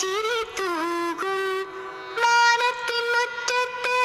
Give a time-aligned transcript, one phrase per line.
[0.00, 1.42] ചിരി തൂകും.
[2.22, 3.98] മാനത്തിൻ മുറ്റത്ത്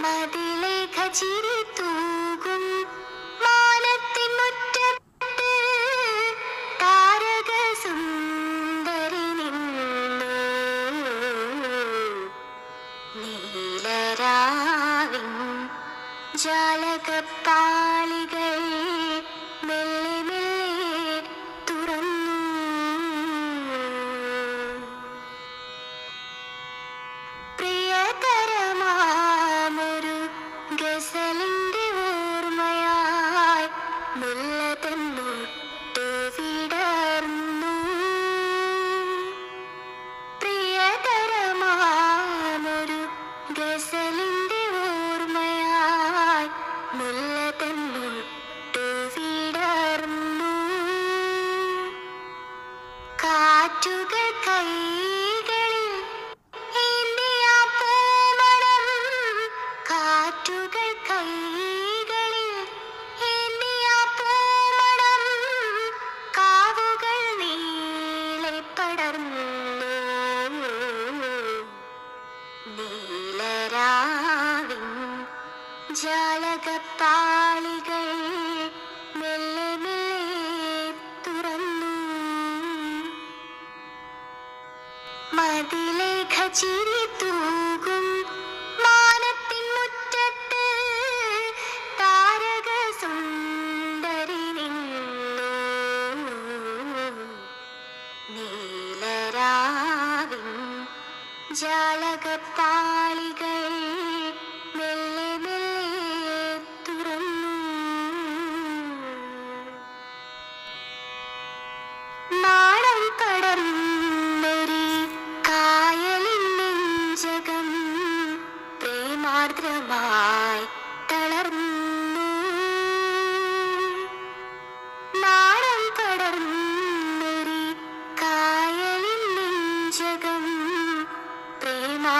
[0.00, 2.64] മതിലേഖ ചിരി തൂകും.
[3.44, 5.52] മാനത്തിൻ മുറ്റത്ത്
[6.82, 7.50] താരക
[7.82, 9.28] സുന്ദരി
[13.20, 15.28] നീലരാവിൻ
[16.36, 17.65] ജാലകപ്പാ
[34.80, 35.16] てもっ
[35.94, 36.95] とずら
[85.36, 87.65] माँ दिले खचीरी तू।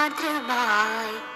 [0.09, 1.36] Mother, why?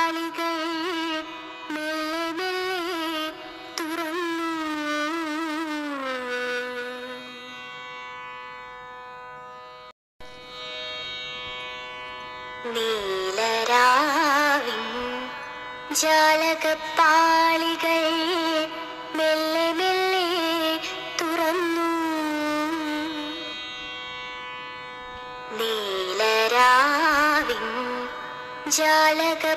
[29.13, 29.50] I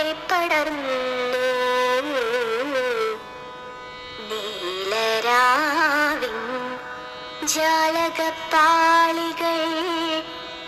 [0.00, 0.98] മലകൾ പടർന്നു
[4.28, 6.36] നീലരാവിൻ
[7.52, 9.58] ജാലകപ്പാളികൾ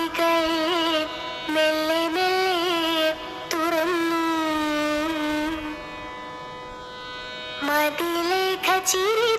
[1.54, 3.08] മെല്ലെ മെല്ലെ
[3.52, 4.24] തുറന്നു.
[7.66, 9.29] മതിലേഖ ചിരി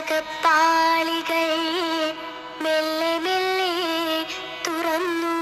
[0.00, 1.50] ജാലകപ്പാളികൾ
[2.60, 4.26] മെല്ലെ മെല്ലെ
[4.66, 5.34] തുറന്നു.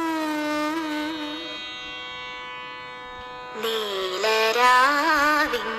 [3.63, 5.71] നീലരാവിൻ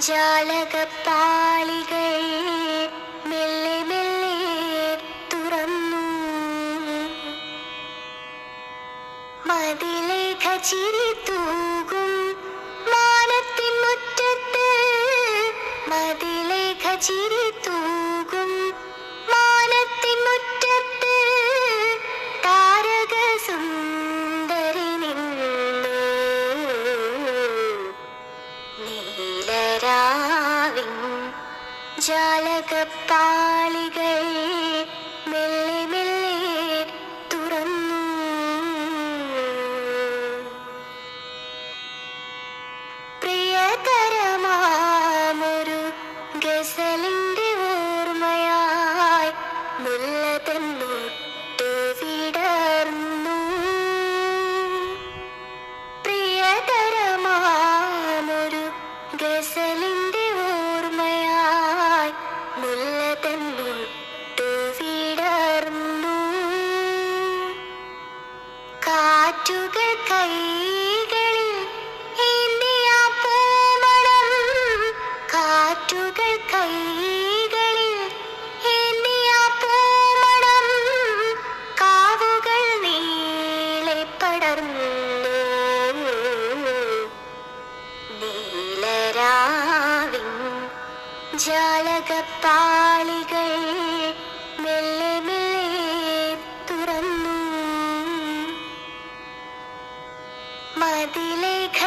[0.00, 2.14] ജാലകപ്പാളികൾ
[3.26, 4.34] മെല്ലെ മെല്ലെ
[5.32, 6.04] തുറന്നു.
[9.48, 12.12] മതിലേഖ ചിരി തൂകും
[12.92, 14.68] മാനത്തിൻ മുറ്റത്ത്
[15.90, 17.43] മതിലേഖ ചിരി
[32.86, 34.03] ജാലകപ്പാളികൾ
[69.44, 71.50] കാറ്റുകൾ കൈകളിൽ
[92.16, 93.50] ജാലകപ്പാളികൾ
[94.62, 95.33] മെല്ലെ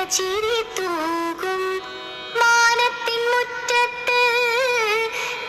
[0.10, 0.60] ചിരി
[2.38, 4.22] മാനത്തിൻ മുറ്റത്ത്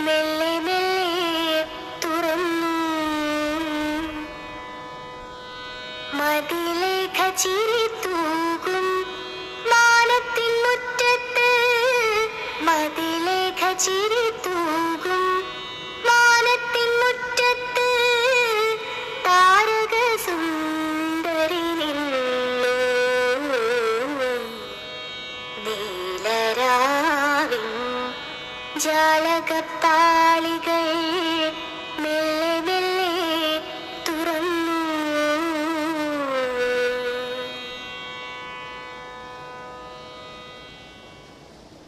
[0.00, 1.62] മെല്ലെ മെല്ലെ
[2.04, 2.74] തുറന്നു.
[6.16, 8.86] മതിലേഖ ചിരി തൂകും
[9.70, 11.50] മാനത്തിൻ മുറ്റത്ത്.
[12.60, 14.13] മതിലേഖ ചിരി